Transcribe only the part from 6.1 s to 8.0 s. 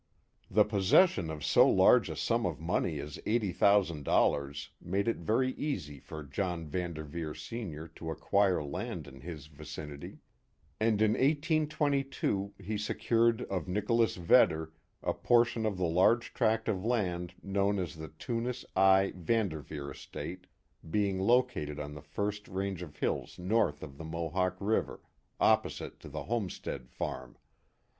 John Van Derveer, Sr.